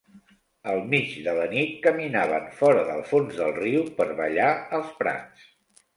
[0.71, 5.45] Al mig de la nit, caminaven fora del fons del riu per ballar als prats.